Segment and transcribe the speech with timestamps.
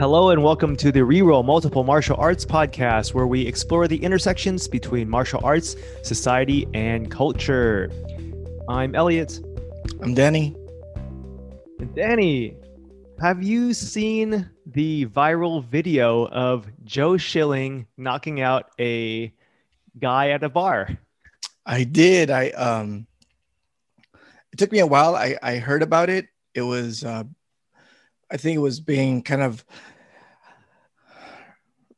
[0.00, 4.66] Hello and welcome to the Reroll Multiple Martial Arts podcast, where we explore the intersections
[4.66, 7.90] between martial arts, society, and culture.
[8.66, 9.40] I'm Elliot.
[10.00, 10.56] I'm Danny.
[11.78, 12.56] And Danny,
[13.20, 19.34] have you seen the viral video of Joe Schilling knocking out a
[19.98, 20.96] guy at a bar?
[21.66, 22.30] I did.
[22.30, 23.06] I um
[24.50, 25.14] it took me a while.
[25.14, 26.28] I I heard about it.
[26.54, 27.24] It was uh
[28.30, 29.64] I think it was being kind of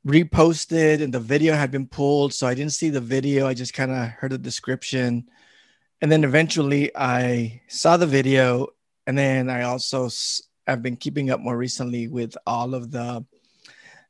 [0.06, 2.34] reposted and the video had been pulled.
[2.34, 3.46] So I didn't see the video.
[3.46, 5.28] I just kind of heard the description.
[6.00, 8.68] And then eventually I saw the video.
[9.06, 10.08] And then I also
[10.66, 13.24] have been keeping up more recently with all of the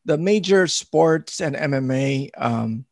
[0.05, 2.85] the major sports and MMA um,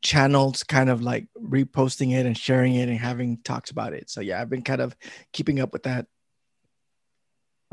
[0.00, 4.08] channels kind of like reposting it and sharing it and having talks about it.
[4.08, 4.96] So yeah, I've been kind of
[5.32, 6.06] keeping up with that.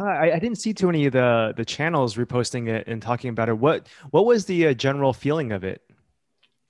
[0.06, 3.50] I, I didn't see too many of the the channels reposting it and talking about
[3.50, 3.58] it.
[3.58, 5.82] What what was the uh, general feeling of it?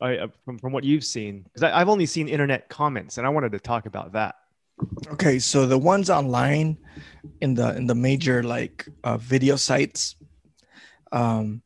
[0.02, 3.30] I, uh, from from what you've seen, because I've only seen internet comments, and I
[3.30, 4.36] wanted to talk about that.
[5.09, 6.78] Okay, so the ones online
[7.39, 10.16] in the in the major like uh, video sites,
[11.11, 11.61] um,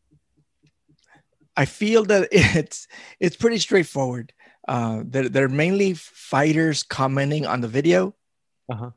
[1.56, 2.88] I feel that it's
[3.20, 4.34] it's pretty straightforward.
[4.68, 8.16] Uh, they're, they're mainly fighters commenting on the video,
[8.68, 8.90] uh-huh.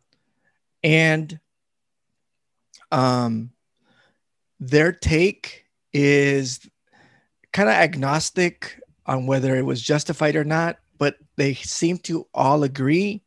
[0.82, 1.38] and
[2.90, 3.50] um,
[4.60, 6.60] their take is
[7.52, 12.62] kind of agnostic on whether it was justified or not, but they seem to all
[12.62, 13.22] agree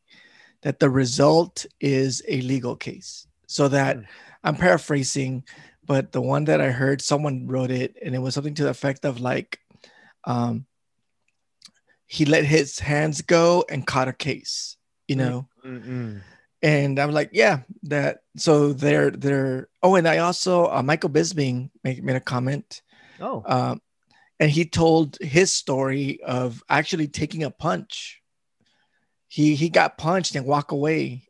[0.62, 3.28] that the result is a legal case.
[3.48, 4.06] So that mm.
[4.44, 5.44] I'm paraphrasing,
[5.86, 8.70] but the one that I heard, someone wrote it, and it was something to the
[8.70, 9.59] effect of like,
[10.25, 10.66] um,
[12.06, 15.48] he let his hands go and caught a case, you know.
[15.66, 16.22] Mm-mm
[16.62, 18.20] and I'm like, yeah, that.
[18.38, 19.70] So they're they're.
[19.81, 22.81] Oh, and I also uh, Michael Bisping made, made a comment.
[23.20, 23.81] Oh, um,
[24.40, 28.22] and he told his story of actually taking a punch.
[29.28, 31.24] He he got punched and walk away.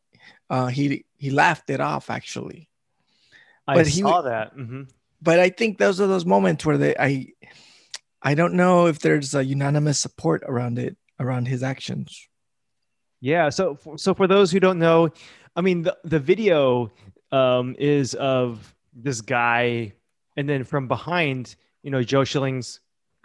[0.50, 2.70] Uh, he he laughed it off actually.
[3.68, 4.56] I but saw he, that.
[4.56, 4.84] Mm-hmm.
[5.22, 7.28] But I think those are those moments where they I
[8.22, 12.28] I don't know if there's a unanimous support around it around his actions.
[13.22, 13.50] Yeah.
[13.50, 15.10] So, so for those who don't know,
[15.56, 16.92] I mean, the, the video
[17.32, 19.94] um, is of this guy,
[20.36, 22.80] and then from behind, you know, Joe Schilling's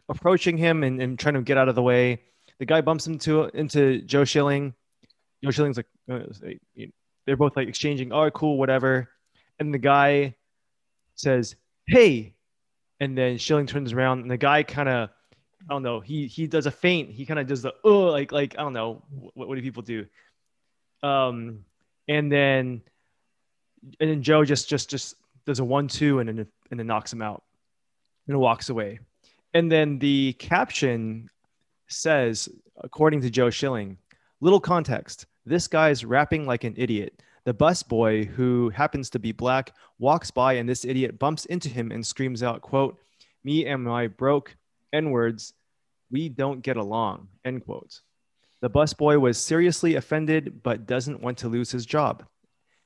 [0.08, 2.20] approaching him and, and trying to get out of the way.
[2.58, 4.74] The guy bumps into into Joe Schilling.
[5.42, 6.20] Joe Schilling's like, uh,
[7.26, 9.08] they're both like exchanging, oh, cool, whatever.
[9.58, 10.36] And the guy
[11.14, 12.34] says, hey.
[13.00, 15.10] And then Schilling turns around, and the guy kind of
[15.68, 16.00] I don't know.
[16.00, 17.10] He he does a feint.
[17.10, 19.02] He kind of does the oh like like I don't know
[19.34, 20.06] what, what do people do.
[21.02, 21.64] Um,
[22.08, 22.82] and then
[24.00, 27.12] and then Joe just just just does a one two and then and then knocks
[27.12, 27.42] him out
[28.28, 29.00] and walks away.
[29.54, 31.30] And then the caption
[31.88, 33.98] says, according to Joe Schilling,
[34.40, 35.26] little context.
[35.44, 37.22] This guy's rapping like an idiot.
[37.44, 41.68] The bus boy, who happens to be black, walks by and this idiot bumps into
[41.68, 42.98] him and screams out, quote,
[43.44, 44.56] me and my broke
[44.92, 45.52] N words,
[46.10, 48.00] we don't get along, end quote.
[48.60, 52.24] The busboy was seriously offended but doesn't want to lose his job.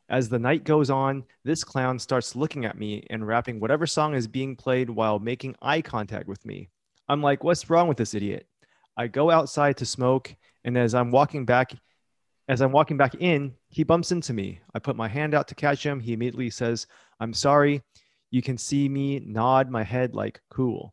[0.09, 4.15] As the night goes on, this clown starts looking at me and rapping whatever song
[4.15, 6.69] is being played while making eye contact with me.
[7.09, 8.49] I'm like, what's wrong with this idiot?
[8.97, 11.73] I go outside to smoke, and as I'm walking back,
[12.49, 14.61] as I'm walking back in, he bumps into me.
[14.75, 16.01] I put my hand out to catch him.
[16.01, 16.89] He immediately says,
[17.21, 17.81] I'm sorry.
[18.33, 20.93] You can see me nod my head like, cool.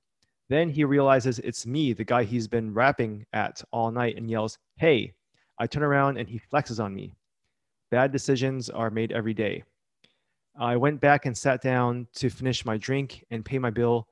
[0.50, 4.58] Then he realizes it's me, the guy he's been rapping at all night, and yells,
[4.78, 5.14] Hey,
[5.60, 7.14] I turn around and he flexes on me.
[7.92, 9.64] Bad decisions are made every day.
[10.60, 14.08] I went back and sat down to finish my drink and pay my bill.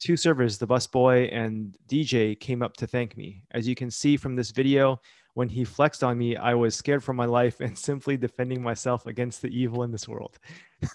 [0.00, 3.42] Two servers, the busboy and DJ, came up to thank me.
[3.52, 5.00] As you can see from this video,
[5.34, 9.06] when he flexed on me, I was scared for my life and simply defending myself
[9.06, 10.38] against the evil in this world.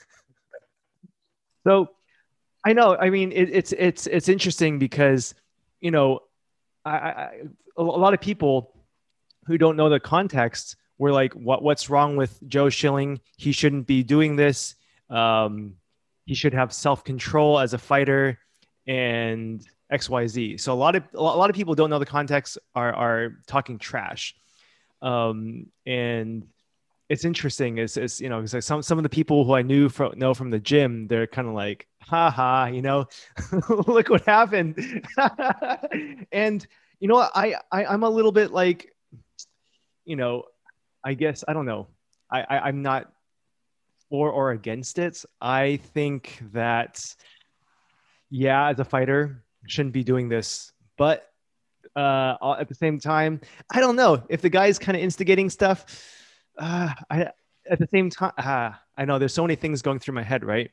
[1.63, 1.89] so
[2.65, 2.97] I know.
[2.97, 5.35] I mean, it, it's it's it's interesting because
[5.81, 6.21] you know,
[6.83, 7.31] I, I,
[7.77, 8.73] a lot of people
[9.45, 13.21] who don't know the context were like, "What what's wrong with Joe Schilling?
[13.37, 14.75] He shouldn't be doing this.
[15.11, 15.75] Um,
[16.25, 18.39] he should have self control as a fighter."
[18.87, 20.57] And X Y Z.
[20.57, 23.77] So a lot of a lot of people don't know the context are are talking
[23.77, 24.35] trash,
[25.01, 26.47] um, and
[27.09, 27.77] it's interesting.
[27.77, 30.33] Is is you know, like some some of the people who I knew from know
[30.33, 33.07] from the gym, they're kind of like, ha ha, you know,
[33.69, 35.05] look what happened.
[36.31, 36.65] and
[36.99, 38.93] you know, I, I I'm a little bit like,
[40.05, 40.43] you know,
[41.03, 41.87] I guess I don't know.
[42.31, 43.11] I, I I'm not
[44.09, 45.23] for or against it.
[45.41, 47.03] I think that
[48.29, 50.71] yeah, as a fighter, shouldn't be doing this.
[50.97, 51.29] But
[51.95, 55.85] uh, at the same time, I don't know if the guy's kind of instigating stuff.
[56.57, 57.29] Uh, I
[57.69, 60.43] at the same time, uh, I know there's so many things going through my head.
[60.45, 60.71] Right,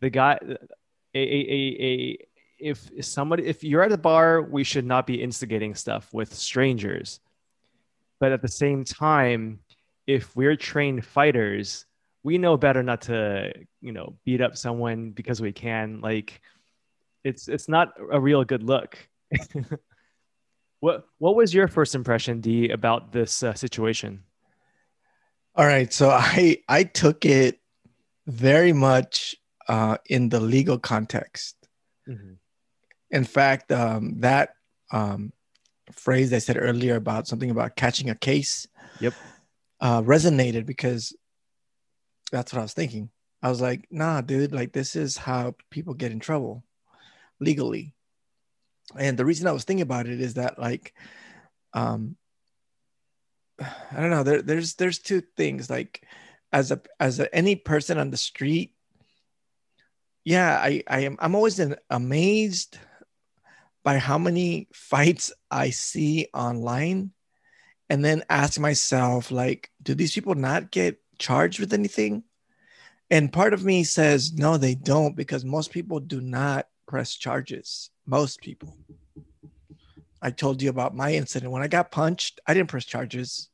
[0.00, 2.18] the guy, a, a, a,
[2.58, 7.20] if somebody, if you're at a bar, we should not be instigating stuff with strangers.
[8.20, 9.60] But at the same time,
[10.06, 11.86] if we're trained fighters,
[12.24, 16.00] we know better not to, you know, beat up someone because we can.
[16.00, 16.40] Like,
[17.24, 18.98] it's it's not a real good look.
[20.80, 24.24] what what was your first impression, D, about this uh, situation?
[25.58, 27.58] All right, so I I took it
[28.28, 29.34] very much
[29.66, 31.56] uh, in the legal context.
[32.08, 32.34] Mm-hmm.
[33.10, 34.50] In fact, um, that
[34.92, 35.32] um,
[35.90, 38.68] phrase I said earlier about something about catching a case,
[39.00, 39.14] yep,
[39.80, 41.12] uh, resonated because
[42.30, 43.10] that's what I was thinking.
[43.42, 46.62] I was like, nah, dude, like this is how people get in trouble
[47.40, 47.96] legally.
[48.96, 50.94] And the reason I was thinking about it is that like
[51.74, 52.16] um
[53.60, 56.04] I don't know, there, there's there's two things like
[56.52, 58.74] as a as a, any person on the street
[60.28, 61.58] yeah, I I am I'm always
[61.88, 62.76] amazed
[63.82, 67.12] by how many fights I see online
[67.88, 72.24] and then ask myself like do these people not get charged with anything?
[73.10, 77.88] And part of me says no they don't because most people do not press charges.
[78.04, 78.76] Most people.
[80.20, 81.52] I told you about my incident.
[81.52, 83.48] When I got punched, I didn't press charges.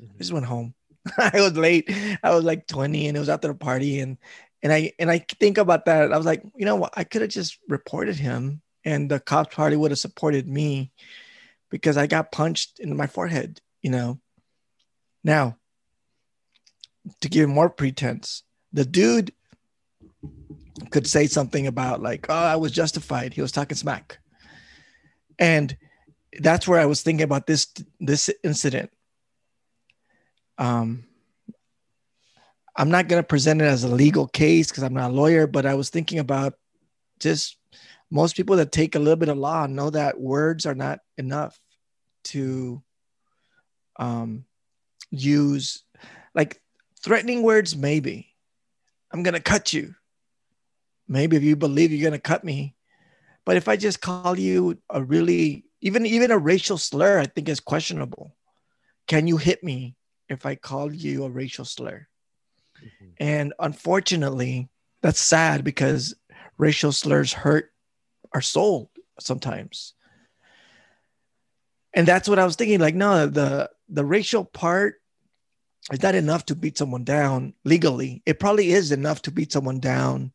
[0.00, 0.12] Mm-hmm.
[0.14, 0.74] I just went home.
[1.18, 1.90] I was late.
[2.22, 4.00] I was like 20 and it was after the party.
[4.00, 4.18] And
[4.62, 6.12] and I and I think about that.
[6.12, 6.94] I was like, you know what?
[6.96, 10.92] I could have just reported him and the cops party would have supported me
[11.70, 14.20] because I got punched in my forehead, you know.
[15.22, 15.56] Now,
[17.20, 19.32] to give more pretense, the dude
[20.90, 23.34] could say something about like, oh, I was justified.
[23.34, 24.18] He was talking smack.
[25.38, 25.76] And
[26.40, 27.68] that's where I was thinking about this
[28.00, 28.90] this incident.
[30.58, 31.04] Um,
[32.76, 35.46] I'm not going to present it as a legal case because I'm not a lawyer,
[35.46, 36.54] but I was thinking about
[37.20, 37.56] just
[38.10, 41.58] most people that take a little bit of law know that words are not enough
[42.24, 42.82] to
[43.96, 44.44] um,
[45.10, 45.84] use,
[46.34, 46.60] like
[47.02, 48.28] threatening words, maybe.
[49.12, 49.94] I'm going to cut you.
[51.06, 52.74] Maybe if you believe you're going to cut me.
[53.44, 57.48] But if I just call you a really, even even a racial slur, I think
[57.48, 58.34] is questionable.
[59.06, 59.94] Can you hit me
[60.30, 62.08] if I call you a racial slur?
[62.82, 63.10] Mm-hmm.
[63.20, 64.70] And unfortunately,
[65.02, 66.14] that's sad because
[66.56, 67.70] racial slurs hurt
[68.32, 68.90] our soul
[69.20, 69.92] sometimes.
[71.92, 72.80] And that's what I was thinking.
[72.80, 75.02] Like, no, the the racial part
[75.92, 78.22] is not enough to beat someone down legally.
[78.24, 80.32] It probably is enough to beat someone down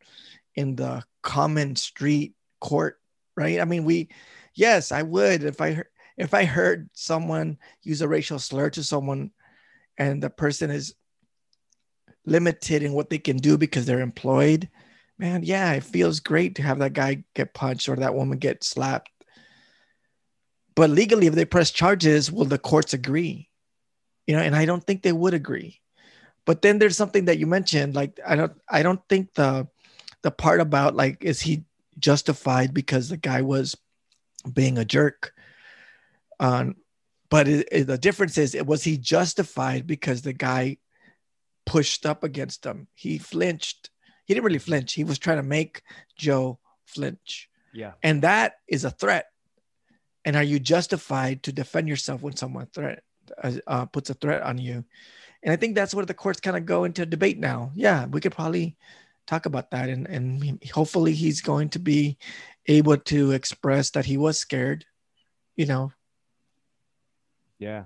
[0.53, 2.99] in the common street court,
[3.35, 3.59] right?
[3.59, 4.09] I mean, we,
[4.55, 5.83] yes, I would if I
[6.17, 9.31] if I heard someone use a racial slur to someone,
[9.97, 10.95] and the person is
[12.25, 14.69] limited in what they can do because they're employed,
[15.17, 18.63] man, yeah, it feels great to have that guy get punched or that woman get
[18.63, 19.09] slapped.
[20.75, 23.49] But legally, if they press charges, will the courts agree?
[24.27, 25.81] You know, and I don't think they would agree.
[26.45, 29.67] But then there's something that you mentioned, like I don't, I don't think the
[30.21, 31.63] the part about like is he
[31.97, 33.75] justified because the guy was
[34.41, 35.33] being a jerk.
[36.39, 36.75] Um
[37.29, 40.77] but it, it, the difference is it was he justified because the guy
[41.65, 42.87] pushed up against him.
[42.95, 43.91] He flinched.
[44.25, 44.93] He didn't really flinch.
[44.93, 45.83] He was trying to make
[46.17, 47.49] joe flinch.
[47.73, 47.93] Yeah.
[48.01, 49.27] And that is a threat.
[50.25, 53.03] And are you justified to defend yourself when someone threat
[53.41, 54.83] uh, uh puts a threat on you?
[55.43, 57.71] And i think that's where the courts kind of go into debate now.
[57.75, 58.75] Yeah we could probably
[59.29, 62.17] talk about that and and hopefully he's going to be
[62.67, 64.85] able to express that he was scared
[65.55, 65.91] you know?
[67.59, 67.83] Yeah.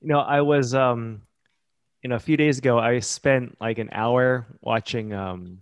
[0.00, 1.22] You know i was um
[2.02, 5.60] you know a few days ago i spent like an hour watching um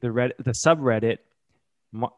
[0.00, 1.18] the red the subreddit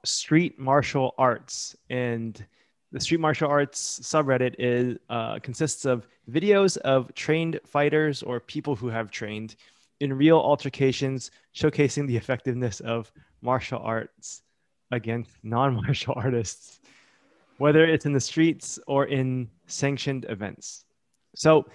[0.04, 2.44] street martial arts and
[2.92, 8.74] the street martial arts subreddit is uh, consists of videos of trained fighters or people
[8.74, 9.54] who have trained
[10.00, 14.42] in real altercations, showcasing the effectiveness of martial arts
[14.90, 16.80] against non martial artists,
[17.58, 20.84] whether it's in the streets or in sanctioned events.
[21.34, 21.66] So,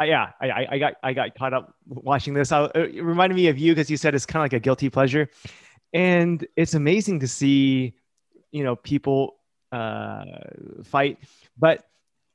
[0.00, 2.52] uh, yeah, I, I, got I got caught up watching this.
[2.52, 4.90] I, it reminded me of you because you said it's kind of like a guilty
[4.90, 5.28] pleasure,
[5.92, 7.94] and it's amazing to see,
[8.50, 9.36] you know, people
[9.70, 10.24] uh,
[10.84, 11.18] fight.
[11.58, 11.84] But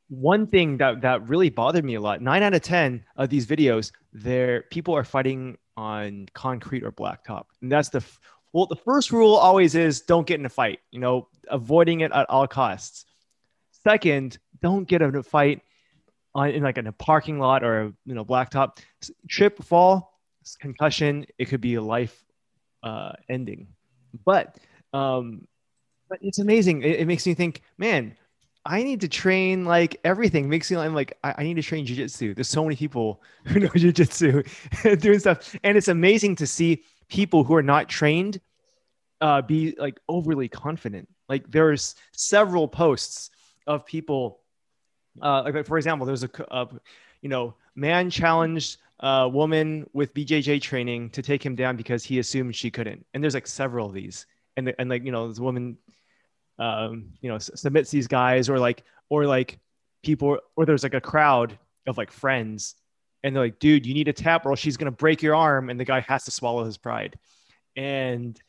[0.10, 3.46] one thing that that really bothered me a lot nine out of ten of these
[3.46, 8.04] videos there people are fighting on concrete or blacktop and that's the
[8.54, 12.12] Well, the first rule always is don't get in a fight, you know, avoiding it
[12.12, 13.06] at all costs.
[13.84, 15.62] Second, don't get in a fight
[16.34, 18.80] on, in like in a parking lot or a you know blacktop.
[19.30, 20.18] Trip, fall,
[20.60, 22.24] concussion, it could be a life
[22.84, 23.68] uh, ending.
[24.26, 24.58] But
[24.94, 25.48] um,
[26.10, 26.82] but it's amazing.
[26.84, 28.16] It, it makes me think, man,
[28.68, 30.50] I need to train like everything.
[30.50, 32.36] Makes me I'm like I, I need to train jujitsu.
[32.36, 37.46] There's so many people who know jujitsu doing stuff, and it's amazing to see people
[37.46, 38.42] who are not trained
[39.22, 41.08] uh, be like overly confident.
[41.30, 43.32] Like there's several posts
[43.68, 44.42] of people,
[45.22, 46.68] uh, like for example, there's a, a
[47.22, 52.20] you know man challenged a woman with BJJ training to take him down because he
[52.20, 54.26] assumed she couldn't, and there's like several of these,
[54.58, 55.78] and and like you know this woman,
[56.60, 59.60] um, you know submits these guys or like or like
[60.04, 62.76] people or there's like a crowd of like friends
[63.24, 65.80] and they're like, dude, you need a tap or she's gonna break your arm, and
[65.80, 67.18] the guy has to swallow his pride.
[67.76, 68.40] And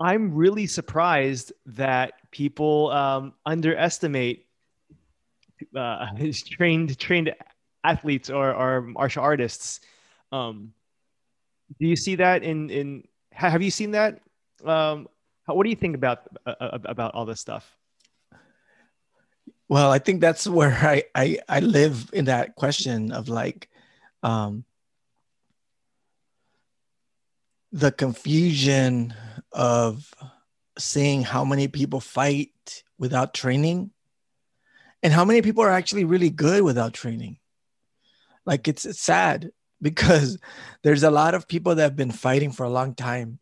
[0.00, 4.46] I'm really surprised that people um, underestimate
[5.74, 6.06] uh,
[6.50, 7.34] trained trained
[7.84, 9.80] athletes or, or martial artists.
[10.32, 10.72] Um,
[11.78, 14.20] do you see that in in have you seen that?
[14.64, 15.08] Um,
[15.54, 17.76] what do you think about uh, uh about all this stuff?
[19.68, 23.68] Well, I think that's where I, I, I live in that question of like,
[24.22, 24.64] um,
[27.72, 29.12] the confusion
[29.52, 30.12] of
[30.78, 33.90] seeing how many people fight without training
[35.02, 37.38] and how many people are actually really good without training.
[38.44, 39.50] Like it's, it's sad
[39.82, 40.38] because
[40.82, 43.38] there's a lot of people that have been fighting for a long time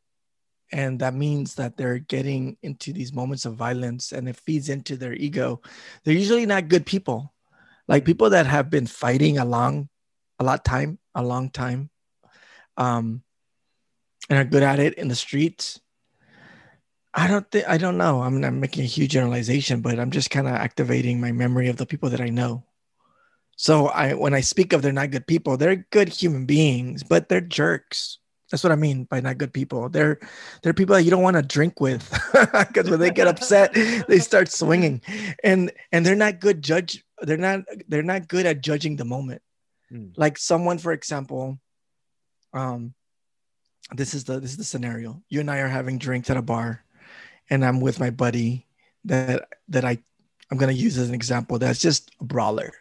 [0.74, 4.96] and that means that they're getting into these moments of violence and it feeds into
[4.96, 5.62] their ego.
[6.02, 7.32] They're usually not good people.
[7.86, 9.88] Like people that have been fighting a long
[10.40, 11.90] a lot time a long time
[12.76, 13.22] um
[14.28, 15.80] and are good at it in the streets.
[17.14, 18.22] I don't think i don't know.
[18.22, 21.76] I'm not making a huge generalization but i'm just kind of activating my memory of
[21.76, 22.64] the people that i know.
[23.54, 27.28] So i when i speak of they're not good people they're good human beings but
[27.28, 28.18] they're jerks
[28.54, 29.88] that's what I mean by not good people.
[29.88, 30.20] They're
[30.62, 33.74] they're people that you don't want to drink with because when they get upset,
[34.06, 35.02] they start swinging,
[35.42, 37.04] and and they're not good judge.
[37.20, 39.42] They're not they're not good at judging the moment.
[39.90, 40.12] Mm.
[40.16, 41.58] Like someone, for example,
[42.52, 42.94] um,
[43.90, 45.20] this is the this is the scenario.
[45.28, 46.84] You and I are having drinks at a bar,
[47.50, 48.68] and I'm with my buddy
[49.06, 49.98] that that I
[50.48, 51.58] I'm gonna use as an example.
[51.58, 52.72] That's just a brawler,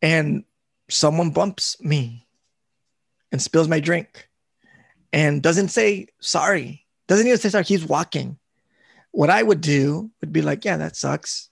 [0.00, 0.44] and
[0.88, 2.28] someone bumps me
[3.32, 4.28] and spills my drink
[5.12, 6.86] and doesn't say sorry.
[7.08, 7.64] Doesn't even say sorry.
[7.64, 8.38] He's walking.
[9.10, 11.50] What I would do would be like, yeah, that sucks,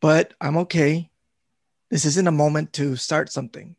[0.00, 1.10] but I'm okay.
[1.90, 3.76] This isn't a moment to start something.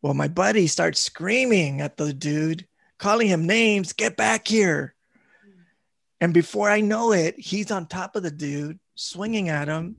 [0.00, 2.66] Well, my buddy starts screaming at the dude,
[2.98, 4.94] calling him names, get back here.
[6.22, 9.96] And before I know it, he's on top of the dude, swinging at him.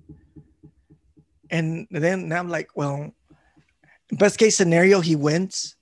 [1.52, 3.14] And then I'm like, well,
[4.12, 5.75] best case scenario, he wins.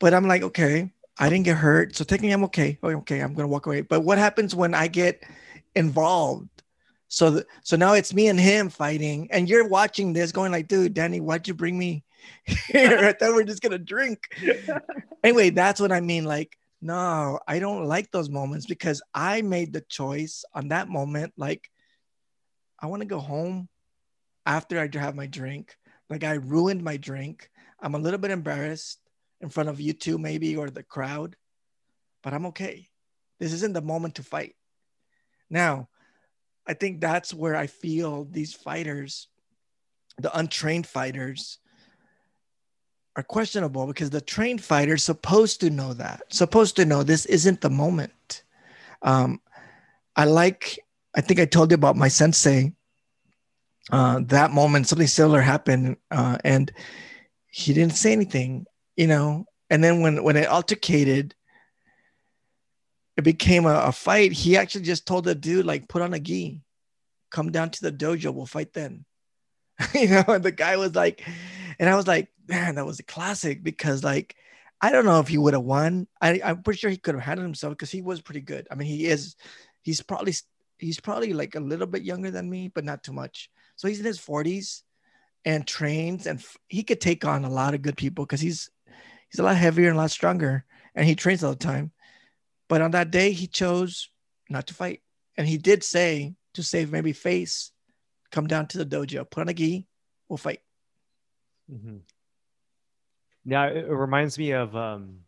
[0.00, 1.96] But I'm like, okay, I didn't get hurt.
[1.96, 2.78] So technically I'm okay.
[2.82, 3.82] Oh, okay, I'm gonna walk away.
[3.82, 5.22] But what happens when I get
[5.74, 6.48] involved?
[7.08, 10.68] So th- so now it's me and him fighting, and you're watching this going like,
[10.68, 12.04] dude, Danny, why'd you bring me
[12.44, 12.98] here?
[12.98, 14.20] I thought we are just gonna drink.
[15.24, 16.24] anyway, that's what I mean.
[16.24, 21.32] Like, no, I don't like those moments because I made the choice on that moment.
[21.36, 21.70] Like,
[22.80, 23.68] I want to go home
[24.44, 25.76] after I have my drink.
[26.10, 27.50] Like I ruined my drink.
[27.80, 29.00] I'm a little bit embarrassed
[29.40, 31.36] in front of you two, maybe, or the crowd,
[32.22, 32.88] but I'm okay.
[33.40, 34.54] This isn't the moment to fight.
[35.50, 35.88] Now,
[36.66, 39.28] I think that's where I feel these fighters,
[40.18, 41.58] the untrained fighters,
[43.16, 47.26] are questionable because the trained fighter is supposed to know that, supposed to know this
[47.26, 48.42] isn't the moment.
[49.02, 49.40] Um,
[50.16, 50.78] I like,
[51.14, 52.72] I think I told you about my sensei
[53.92, 56.72] uh, that moment something similar happened uh, and
[57.46, 59.46] he didn't say anything you know?
[59.70, 61.34] And then when when it altercated
[63.16, 64.32] it became a, a, fight.
[64.32, 66.60] He actually just told the dude like put on a gi.
[67.30, 68.34] Come down to the dojo.
[68.34, 69.04] We'll fight then.
[69.94, 71.26] You know and the guy was like
[71.80, 74.36] and i was like man that was a classic because like
[74.80, 76.06] i don't know if he would have won.
[76.20, 78.68] I, i'm pretty sure he could have handled himself because he was pretty good.
[78.70, 79.34] I mean he is
[79.82, 80.34] he's probably
[80.78, 84.00] he's probably like a little bit younger than me but not too much so he's
[84.00, 84.82] in his 40s
[85.44, 88.70] and trains, and f- he could take on a lot of good people because he's
[89.30, 90.64] he's a lot heavier and a lot stronger,
[90.94, 91.92] and he trains all the time.
[92.68, 94.08] But on that day, he chose
[94.48, 95.02] not to fight,
[95.36, 97.72] and he did say to save maybe face,
[98.30, 99.86] come down to the dojo, put on a gi,
[100.28, 100.60] we'll fight.
[101.70, 101.98] Mm-hmm.
[103.44, 105.18] Now it reminds me of um,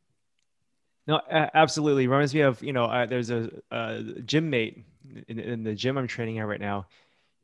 [1.07, 4.85] no, absolutely reminds me of you know uh, there's a, a, gym mate
[5.29, 6.87] in, in, the gym I'm training at right now.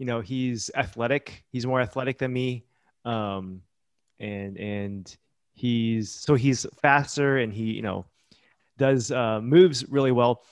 [0.02, 1.44] You know he's athletic.
[1.52, 2.64] He's more athletic than me,
[3.04, 3.62] um,
[4.18, 5.16] and and
[5.52, 8.04] he's so he's faster and he you know
[8.78, 10.42] does uh, moves really well.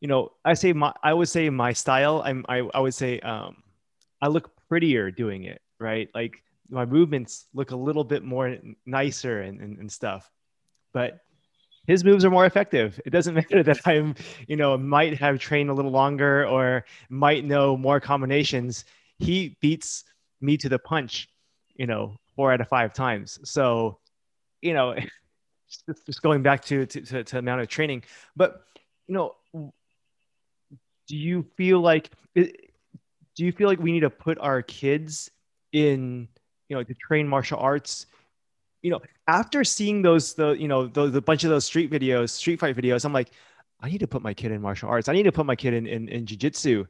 [0.00, 2.22] You know I say my I would say my style.
[2.24, 3.62] I'm I, I would say um,
[4.20, 9.42] I look prettier doing it right like my movements look a little bit more nicer
[9.42, 10.28] and, and, and stuff.
[10.92, 11.20] But
[11.86, 13.00] his moves are more effective.
[13.04, 14.14] It doesn't matter that I'm,
[14.46, 18.84] you know, might have trained a little longer or might know more combinations.
[19.18, 20.04] He beats
[20.40, 21.28] me to the punch,
[21.74, 23.38] you know, four out of five times.
[23.44, 23.98] So,
[24.60, 24.96] you know,
[26.06, 28.04] just going back to, to, to, to amount of training,
[28.36, 28.64] but,
[29.06, 29.34] you know,
[31.08, 32.48] do you feel like, do
[33.36, 35.30] you feel like we need to put our kids
[35.72, 36.28] in
[36.68, 38.06] you know to train martial arts
[38.82, 42.30] you know after seeing those the you know the, the bunch of those street videos
[42.30, 43.30] street fight videos i'm like
[43.80, 45.08] i need to put my kid in martial arts.
[45.08, 46.86] I need to put my kid in in, in jiu-jitsu.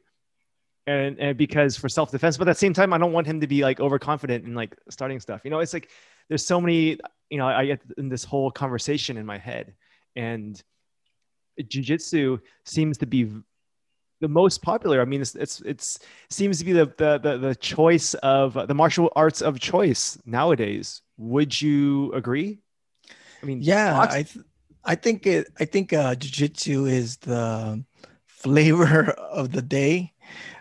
[0.85, 3.47] And and because for self-defense but at the same time i don't want him to
[3.47, 5.41] be like overconfident and like starting stuff.
[5.43, 5.89] You know it's like
[6.27, 9.75] there's so many you know i get in this whole conversation in my head.
[10.15, 10.61] And
[11.67, 13.31] jiu-jitsu seems to be
[14.23, 15.01] the most popular.
[15.01, 15.99] I mean, it's it's, it's
[16.29, 21.01] seems to be the, the, the the choice of the martial arts of choice nowadays.
[21.17, 22.59] Would you agree?
[23.41, 24.45] I mean, yeah, box- I th-
[24.85, 25.47] I think it.
[25.59, 27.83] I think uh, jujitsu is the
[28.25, 30.13] flavor of the day.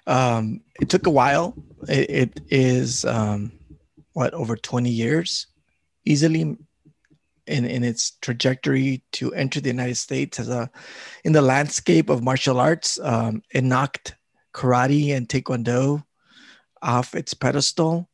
[0.09, 1.55] Um, it took a while.
[1.89, 3.53] it, it is um,
[4.13, 5.47] what over twenty years,
[6.05, 6.59] easily
[7.47, 10.71] in, in its trajectory to enter the United States as a
[11.25, 12.99] in the landscape of martial arts.
[13.01, 14.15] Um, it knocked
[14.55, 16.05] karate and taekwondo
[16.83, 18.09] off its pedestal.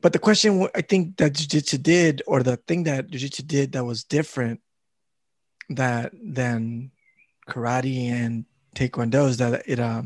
[0.00, 3.84] But the question I think that jiu-jitsu did, or the thing that jiu-jitsu did that
[3.84, 4.60] was different
[5.70, 6.90] that than
[7.48, 10.02] karate and taekwondo is that it uh,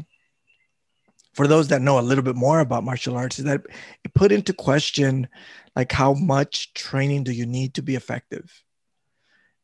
[1.32, 3.62] for those that know a little bit more about martial arts is that
[4.04, 5.28] it put into question
[5.76, 8.64] like how much training do you need to be effective?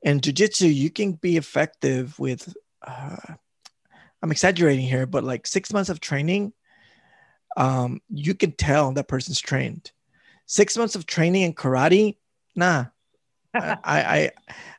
[0.02, 2.54] In jiu-jitsu you can be effective with
[2.86, 3.34] uh,
[4.20, 6.52] i'm exaggerating here but like six months of training
[7.56, 9.92] um, you can tell that person's trained.
[10.46, 12.16] Six months of training in karate
[12.54, 12.86] nah.
[13.54, 14.30] I, I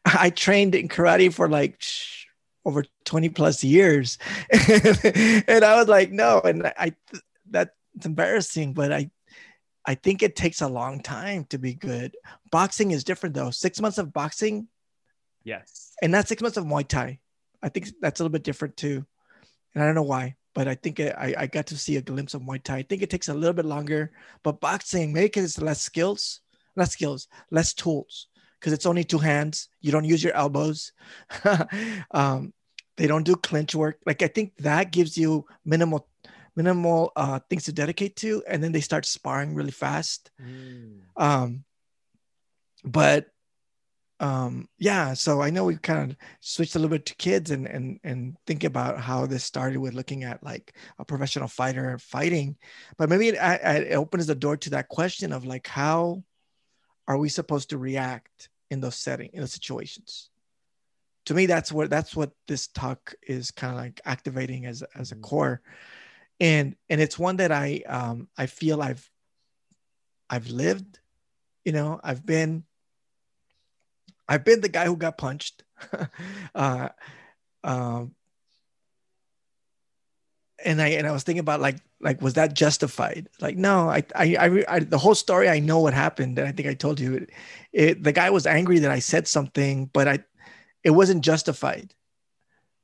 [0.05, 1.81] i trained in karate for like
[2.65, 4.17] over 20 plus years.
[5.47, 6.93] And i was like no and i
[7.49, 7.71] that's
[8.03, 9.09] embarrassing but i
[9.85, 12.15] i think it takes a long time to be good
[12.51, 14.67] boxing is different though six months of boxing
[15.43, 17.19] yes and not six months of muay thai
[17.61, 19.05] i think that's a little bit different too
[19.73, 22.33] and i don't know why but i think I, I got to see a glimpse
[22.33, 24.11] of muay thai i think it takes a little bit longer
[24.43, 26.41] but boxing maybe because it's less skills
[26.75, 28.27] less skills less tools
[28.63, 29.67] because it's only two hands.
[29.81, 30.93] You don't use your elbows.
[32.11, 32.53] um,
[32.95, 33.97] they don't do clinch work.
[34.05, 36.07] Like I think that gives you minimal
[36.55, 40.31] minimal uh, things to dedicate to, and then they start sparring really fast.
[40.41, 41.01] Mm.
[41.15, 41.63] Um,
[42.83, 43.27] but
[44.19, 47.67] um, yeah, so I know we kind of switched a little bit to kids and
[47.67, 52.55] and and think about how this started with looking at like a professional fighter fighting,
[52.97, 56.23] but maybe it, it opens the door to that question of like how
[57.07, 60.29] are we supposed to react in those setting in those situations
[61.25, 65.11] to me that's what that's what this talk is kind of like activating as as
[65.11, 65.23] a mm-hmm.
[65.23, 65.61] core
[66.39, 69.09] and and it's one that i um i feel i've
[70.29, 70.99] i've lived
[71.65, 72.63] you know i've been
[74.27, 75.63] i've been the guy who got punched
[76.55, 76.89] uh
[77.63, 78.13] um
[80.65, 83.29] and I and I was thinking about like like was that justified?
[83.39, 86.51] Like no, I I, I, I the whole story I know what happened, and I
[86.51, 87.29] think I told you it,
[87.71, 88.03] it.
[88.03, 90.19] The guy was angry that I said something, but I
[90.83, 91.93] it wasn't justified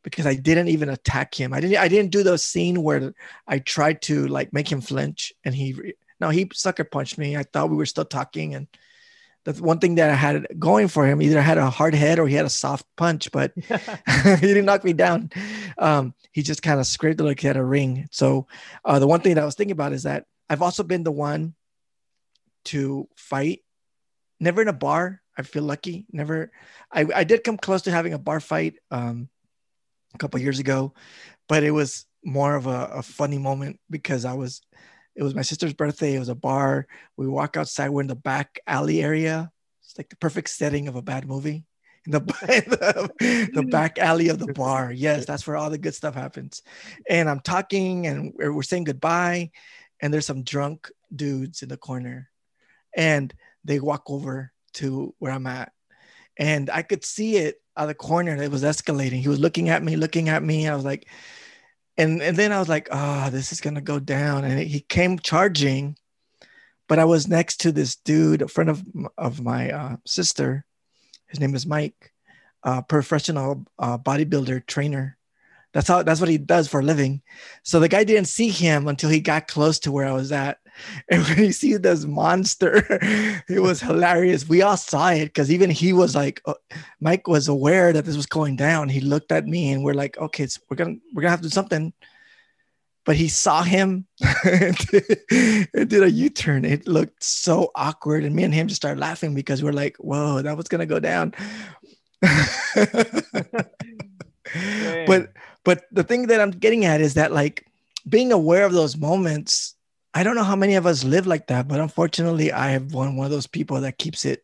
[0.03, 1.53] because I didn't even attack him.
[1.53, 3.13] I didn't I didn't do the scene where
[3.47, 7.37] I tried to like make him flinch, and he no he sucker punched me.
[7.37, 8.67] I thought we were still talking, and
[9.45, 11.21] that's one thing that I had going for him.
[11.21, 13.67] Either I had a hard head or he had a soft punch, but he
[14.41, 15.31] didn't knock me down.
[15.77, 18.07] Um, he just kind of scraped it like he had a ring.
[18.11, 18.47] So
[18.85, 21.11] uh, the one thing that I was thinking about is that I've also been the
[21.11, 21.55] one
[22.65, 23.61] to fight,
[24.39, 25.21] never in a bar.
[25.37, 26.05] I feel lucky.
[26.11, 26.51] Never.
[26.91, 29.29] I, I did come close to having a bar fight um,
[30.13, 30.93] a couple years ago,
[31.47, 34.61] but it was more of a, a funny moment because I was
[35.15, 36.15] it was my sister's birthday.
[36.15, 36.87] It was a bar.
[37.17, 37.89] We walk outside.
[37.89, 39.51] We're in the back alley area.
[39.83, 41.65] It's like the perfect setting of a bad movie.
[42.05, 42.19] In the,
[43.19, 44.93] the, the back alley of the bar.
[44.93, 46.61] Yes, that's where all the good stuff happens.
[47.09, 49.51] And I'm talking and we're, we're saying goodbye.
[50.01, 52.29] And there's some drunk dudes in the corner.
[52.95, 53.33] And
[53.65, 55.73] they walk over to where I'm at.
[56.37, 58.35] And I could see it out of the corner.
[58.35, 59.21] It was escalating.
[59.21, 60.67] He was looking at me, looking at me.
[60.67, 61.07] I was like,
[61.97, 64.43] and, and then I was like, oh, this is gonna go down.
[64.43, 65.95] And he came charging,
[66.89, 68.83] but I was next to this dude, a friend of
[69.17, 70.65] of my uh, sister.
[71.27, 72.11] His name is Mike,
[72.89, 75.17] professional uh, bodybuilder trainer.
[75.73, 77.21] That's how that's what he does for a living.
[77.63, 80.59] So the guy didn't see him until he got close to where I was at.
[81.09, 82.85] And when he see this monster,
[83.49, 84.47] it was hilarious.
[84.47, 86.53] We all saw it because even he was like, uh,
[87.01, 88.87] Mike was aware that this was going down.
[88.87, 91.53] He looked at me and we're like, okay, we're gonna we're gonna have to do
[91.53, 91.91] something.
[93.05, 94.07] But he saw him
[94.45, 96.63] and did a U-turn.
[96.63, 100.41] It looked so awkward, and me and him just started laughing because we're like, "Whoa,
[100.41, 101.33] that was gonna go down."
[105.07, 105.29] but
[105.63, 107.67] but the thing that I'm getting at is that like
[108.07, 109.75] being aware of those moments,
[110.13, 113.15] I don't know how many of us live like that, but unfortunately, I have one
[113.15, 114.43] one of those people that keeps it,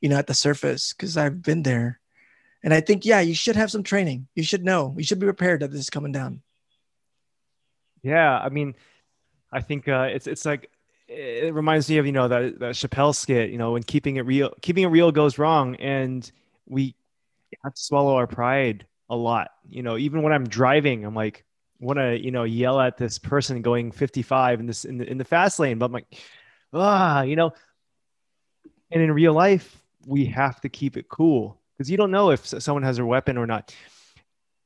[0.00, 2.00] you know, at the surface because I've been there.
[2.64, 4.28] And I think, yeah, you should have some training.
[4.34, 4.94] You should know.
[4.96, 6.42] You should be prepared that this is coming down.
[8.02, 8.74] Yeah, I mean,
[9.50, 10.70] I think uh, it's it's like
[11.08, 13.50] it reminds me of you know that that Chappelle skit.
[13.50, 16.30] You know, when keeping it real, keeping it real goes wrong, and
[16.66, 16.94] we
[17.64, 19.50] have to swallow our pride a lot.
[19.68, 21.44] You know, even when I'm driving, I'm like,
[21.80, 25.18] want to you know yell at this person going 55 in this in the, in
[25.18, 26.16] the fast lane, but I'm like,
[26.72, 27.52] ah, you know.
[28.90, 32.46] And in real life, we have to keep it cool because you don't know if
[32.46, 33.74] someone has a weapon or not.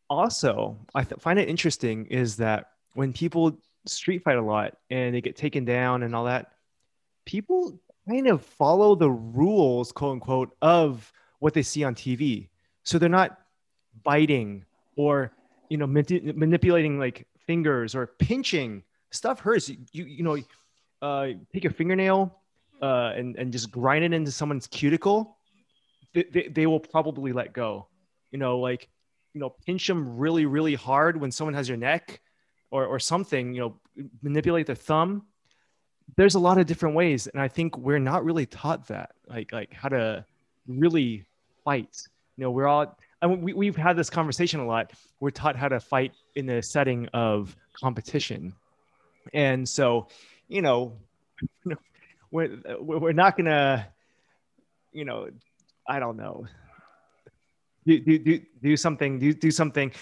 [0.09, 5.15] Also, I th- find it interesting is that when people street fight a lot and
[5.15, 6.53] they get taken down and all that,
[7.25, 12.49] people kind of follow the rules, quote unquote, of what they see on TV.
[12.83, 13.39] So they're not
[14.07, 14.65] biting
[14.97, 15.33] or
[15.69, 18.83] you know mani- manipulating like fingers or pinching.
[19.11, 19.69] Stuff hurts.
[19.69, 20.39] You you, you know
[21.03, 22.35] uh, take your fingernail
[22.81, 25.37] uh, and and just grind it into someone's cuticle
[26.17, 27.89] they, they, they will probably let go.
[28.33, 28.89] You know like
[29.35, 32.21] you know pinch them really really hard when someone has your neck
[32.71, 33.77] or or something you know
[34.23, 35.27] manipulate their thumb.
[36.17, 39.53] There's a lot of different ways and i think we're not really taught that like
[39.53, 40.25] like how to
[40.67, 41.25] really
[41.65, 42.03] fight.
[42.37, 44.93] You know we're all and we, we've had this conversation a lot.
[45.21, 48.55] We're taught how to fight in the setting of competition.
[49.33, 50.09] And so,
[50.49, 50.95] you know,
[52.31, 53.87] we're, we're not to,
[54.93, 55.29] you know,
[55.89, 56.47] I don't know,
[57.87, 59.93] do, do, do, do something, do, do something.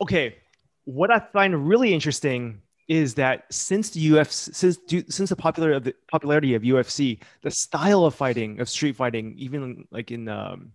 [0.00, 0.36] Okay.
[0.84, 5.94] What I find really interesting is that since the UFC, since since the popular the
[6.10, 10.72] popularity of UFC, the style of fighting of street fighting, even like in um,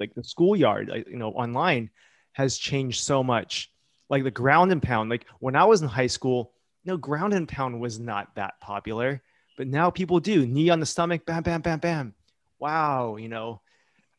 [0.00, 1.90] like the schoolyard, you know, online
[2.32, 3.70] has changed so much.
[4.10, 6.52] Like the ground and pound, like when I was in high school,
[6.84, 9.22] you no ground and pound was not that popular,
[9.56, 12.14] but now people do knee on the stomach, bam, bam, bam, bam.
[12.58, 13.62] Wow, you know.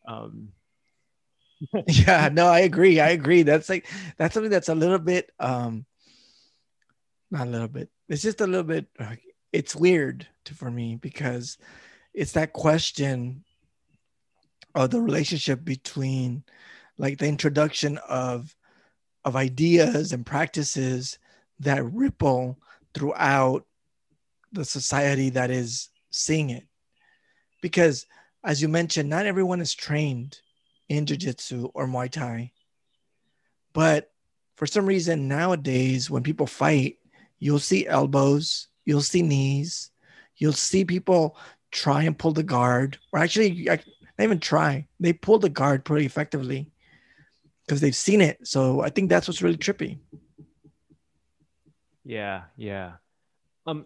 [0.07, 0.49] Um,
[1.87, 2.99] yeah, no, I agree.
[2.99, 3.43] I agree.
[3.43, 5.85] That's like that's something that's a little bit um
[7.31, 7.89] not a little bit.
[8.09, 8.87] It's just a little bit
[9.51, 11.57] it's weird to, for me because
[12.13, 13.44] it's that question
[14.75, 16.43] of the relationship between
[16.97, 18.55] like the introduction of
[19.23, 21.17] of ideas and practices
[21.59, 22.59] that ripple
[22.93, 23.65] throughout
[24.51, 26.67] the society that is seeing it.
[27.61, 28.05] Because
[28.43, 30.39] as you mentioned not everyone is trained
[30.89, 32.51] in jiu-jitsu or muay thai.
[33.73, 34.11] But
[34.55, 36.97] for some reason nowadays when people fight
[37.39, 39.91] you'll see elbows you'll see knees
[40.37, 41.37] you'll see people
[41.71, 43.67] try and pull the guard or actually
[44.17, 44.87] not even try.
[44.99, 46.71] They pull the guard pretty effectively
[47.65, 48.47] because they've seen it.
[48.47, 49.99] So I think that's what's really trippy.
[52.03, 52.93] Yeah, yeah.
[53.65, 53.85] Um,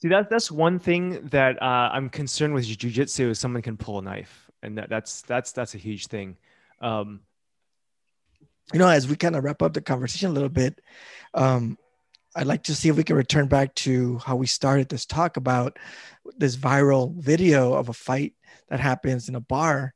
[0.00, 3.98] see that that's one thing that uh, I'm concerned with jujitsu is someone can pull
[3.98, 6.36] a knife, and that, that's that's that's a huge thing.
[6.80, 7.20] Um,
[8.72, 10.80] you know, as we kind of wrap up the conversation a little bit,
[11.34, 11.78] um,
[12.36, 15.38] I'd like to see if we can return back to how we started this talk
[15.38, 15.78] about
[16.36, 18.34] this viral video of a fight
[18.68, 19.94] that happens in a bar.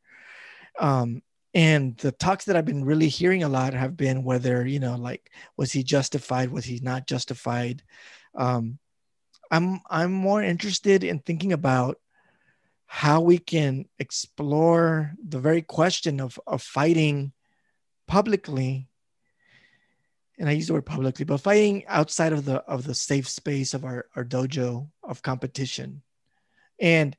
[0.78, 1.22] Um,
[1.52, 4.96] and the talks that I've been really hearing a lot have been whether, you know,
[4.96, 6.50] like, was he justified?
[6.50, 7.82] Was he not justified?
[8.34, 8.78] Um,
[9.50, 11.98] I'm, I'm more interested in thinking about
[12.86, 17.32] how we can explore the very question of, of fighting
[18.06, 18.88] publicly
[20.40, 23.74] and I use the word publicly, but fighting outside of the of the safe space
[23.74, 26.02] of our, our dojo of competition.
[26.80, 27.16] And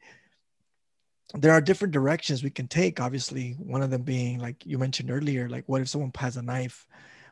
[1.36, 5.10] there are different directions we can take obviously one of them being like you mentioned
[5.10, 6.86] earlier like what if someone has a knife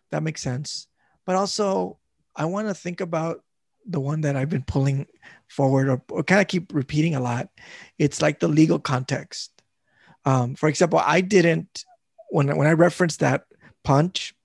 [0.10, 0.88] that makes sense
[1.26, 2.00] but also
[2.34, 3.44] i want to think about
[3.90, 5.08] the one that I've been pulling
[5.48, 7.50] forward or, or kind of keep repeating a lot.
[7.98, 9.52] It's like the legal context.
[10.26, 11.86] Um, for example, I didn't
[12.30, 13.46] when when I referenced that
[13.84, 14.36] punch,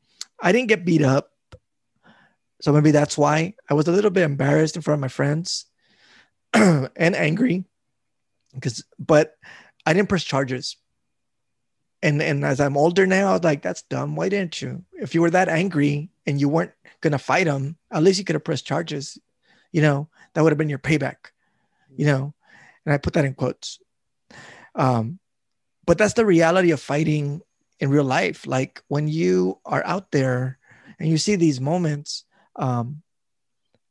[0.41, 1.31] I didn't get beat up.
[2.65, 5.67] So maybe that's why I was a little bit embarrassed in front of my friends
[6.55, 7.67] and angry
[8.55, 9.35] because but
[9.85, 10.79] I didn't press charges.
[12.03, 14.17] And and as I'm older now, I was like, that's dumb.
[14.17, 14.83] Why didn't you?
[14.95, 16.73] If you were that angry and you weren't
[17.03, 19.19] gonna fight him, at least you could have pressed charges.
[19.71, 21.17] You know, that would have been your payback.
[21.95, 22.35] You know,
[22.87, 23.79] and I put that in quotes.
[24.75, 25.19] Um,
[25.85, 27.43] but that's the reality of fighting
[27.79, 28.47] in real life.
[28.47, 30.59] Like when you are out there
[30.99, 32.25] and you see these moments,
[32.57, 33.03] um,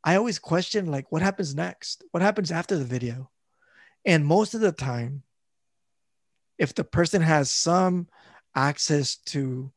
[0.04, 2.04] I always question like what happens next?
[2.12, 3.30] What happens after the video?
[4.06, 5.24] And most of the time,
[6.58, 8.08] if the person has some
[8.56, 9.72] access to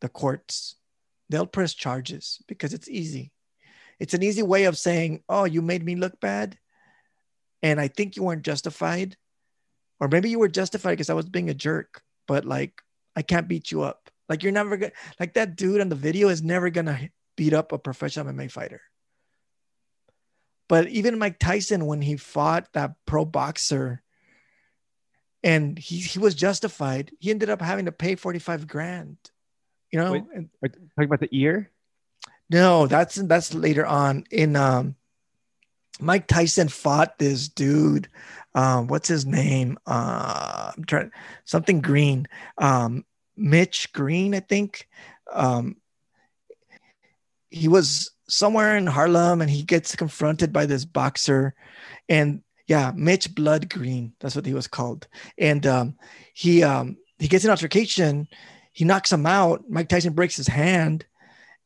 [0.00, 0.76] the courts,
[1.28, 3.32] they'll press charges because it's easy.
[3.98, 6.58] It's an easy way of saying, oh, you made me look bad.
[7.62, 9.16] And I think you weren't justified.
[10.00, 12.80] Or maybe you were justified because I was being a jerk, but like,
[13.14, 14.10] I can't beat you up.
[14.30, 17.72] Like, you're never gonna, like, that dude on the video is never gonna beat up
[17.72, 18.82] a professional MMA fighter.
[20.68, 24.02] But even Mike Tyson, when he fought that pro boxer
[25.42, 29.16] and he, he was justified, he ended up having to pay 45 grand.
[29.90, 31.70] You know, Wait, and, talking about the ear?
[32.50, 34.96] No, that's that's later on in um
[35.98, 38.10] Mike Tyson fought this dude.
[38.54, 39.78] Um, what's his name?
[39.86, 41.10] Uh, I'm trying
[41.46, 42.28] something Green.
[42.58, 44.88] Um, Mitch Green, I think.
[45.32, 45.79] Um,
[47.50, 51.54] he was somewhere in Harlem and he gets confronted by this boxer
[52.08, 55.08] and yeah, Mitch Blood Green, that's what he was called.
[55.36, 55.96] And um,
[56.34, 58.28] he um, he gets an altercation,
[58.72, 59.68] he knocks him out.
[59.68, 61.04] Mike Tyson breaks his hand,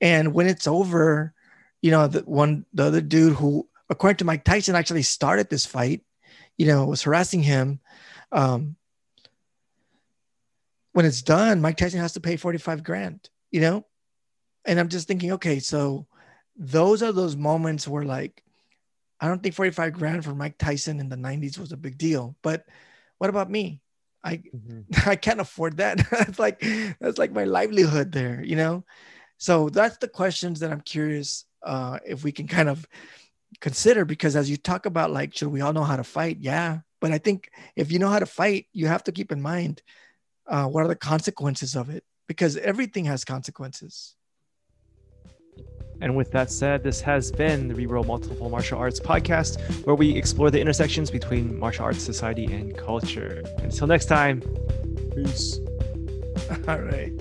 [0.00, 1.34] and when it's over,
[1.82, 5.66] you know, the one the other dude who, according to Mike Tyson, actually started this
[5.66, 6.00] fight,
[6.56, 7.80] you know, was harassing him.
[8.32, 8.76] Um,
[10.92, 13.84] when it's done, Mike Tyson has to pay 45 grand, you know?
[14.64, 16.06] And I'm just thinking, okay, so
[16.56, 18.42] those are those moments where like
[19.20, 22.36] I don't think 45 grand for Mike Tyson in the 90s was a big deal.
[22.42, 22.66] But
[23.18, 23.80] what about me?
[24.22, 24.80] I mm-hmm.
[25.08, 25.98] I can't afford that.
[26.10, 26.64] that's like
[27.00, 28.84] that's like my livelihood there, you know?
[29.38, 32.86] So that's the questions that I'm curious uh, if we can kind of
[33.60, 36.38] consider because as you talk about like should we all know how to fight?
[36.40, 36.80] Yeah.
[37.00, 39.82] But I think if you know how to fight, you have to keep in mind
[40.46, 44.16] uh, what are the consequences of it because everything has consequences.
[46.00, 50.16] And with that said, this has been the Reroll Multiple Martial Arts podcast, where we
[50.16, 53.42] explore the intersections between martial arts, society, and culture.
[53.58, 54.42] Until next time,
[55.14, 55.60] peace.
[56.68, 57.12] All right.